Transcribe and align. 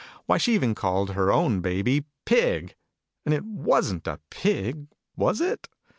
Why, 0.25 0.39
she 0.39 0.55
even 0.55 0.73
called 0.73 1.11
her 1.11 1.31
own 1.31 1.61
Baby 1.61 2.05
"Pig!" 2.25 2.75
And 3.23 3.35
it 3.35 3.45
wasn't 3.45 4.07
a 4.07 4.19
Pig, 4.31 4.87
was 5.15 5.39
it? 5.39 5.67